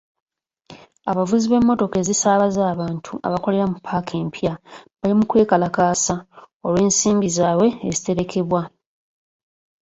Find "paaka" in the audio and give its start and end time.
3.85-4.13